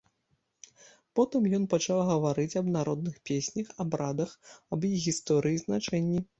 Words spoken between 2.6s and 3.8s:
аб народных песнях,